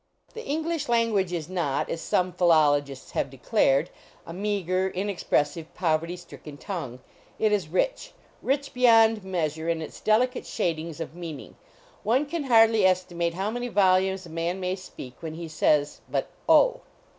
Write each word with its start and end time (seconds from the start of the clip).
The 0.33 0.43
English 0.43 0.89
language 0.89 1.31
is 1.31 1.47
not, 1.47 1.87
as 1.87 2.01
some 2.01 2.33
philologists 2.33 3.11
have 3.11 3.29
declared, 3.29 3.91
a 4.25 4.33
meager, 4.33 4.89
inex 4.89 5.23
pressive, 5.23 5.71
poverty 5.75 6.17
stricken 6.17 6.57
tongue. 6.57 7.01
It 7.37 7.51
is 7.51 7.67
rich; 7.67 8.11
rich 8.41 8.73
beyond 8.73 9.23
measure 9.23 9.69
in 9.69 9.79
its 9.79 9.99
delicate 10.01 10.47
shadings 10.47 10.99
of 10.99 11.13
meaning. 11.13 11.55
One 12.01 12.25
can 12.25 12.45
hardly 12.45 12.83
estimate 12.83 13.35
how 13.35 13.51
many 13.51 13.67
volumes 13.67 14.25
a 14.25 14.29
man 14.31 14.59
may 14.59 14.75
speak 14.75 15.17
when 15.21 15.35
he 15.35 15.47
says 15.47 16.01
but 16.09 16.31
"Oh." 16.49 16.81